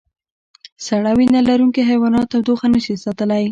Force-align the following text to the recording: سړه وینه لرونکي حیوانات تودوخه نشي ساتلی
سړه 0.85 1.11
وینه 1.17 1.39
لرونکي 1.49 1.81
حیوانات 1.89 2.27
تودوخه 2.31 2.67
نشي 2.73 2.93
ساتلی 3.03 3.45